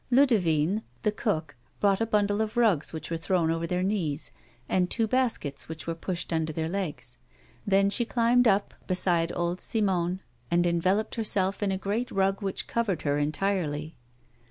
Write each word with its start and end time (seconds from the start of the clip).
Ludivine, 0.11 0.81
the 1.03 1.11
cook, 1.11 1.55
brought 1.79 2.01
a 2.01 2.07
bundle 2.07 2.41
of 2.41 2.57
rugs 2.57 2.91
which 2.91 3.11
were 3.11 3.17
thrown 3.17 3.51
over 3.51 3.67
their 3.67 3.83
knees, 3.83 4.31
and 4.67 4.89
two 4.89 5.05
baskets 5.05 5.69
which 5.69 5.85
were 5.85 5.93
pushed 5.93 6.33
under 6.33 6.51
their 6.51 6.67
legs; 6.67 7.19
then 7.67 7.87
she 7.87 8.03
climbed 8.03 8.47
up 8.47 8.73
beside 8.87 9.31
old 9.35 9.61
Simon 9.61 10.21
and 10.49 10.65
enveloped 10.65 11.13
herself 11.13 11.61
in 11.61 11.71
a 11.71 11.77
great 11.77 12.09
rug 12.09 12.41
which 12.41 12.65
covered 12.65 13.03
her 13.03 13.19
entirely. 13.19 13.95